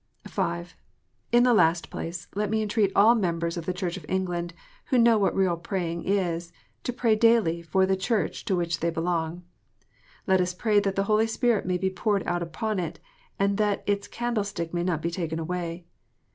[0.25, 0.75] (5)
[1.31, 4.51] In the last place, let me entreat all members of the Church of England
[4.85, 6.51] who know what real praying is,
[6.83, 9.43] to pray daily for the Church to which they belong.
[10.25, 12.97] Let us pray that the Holy Spirit may be poured out upon it,
[13.37, 13.83] and that.
[13.85, 15.85] its candle stick may not be taken away.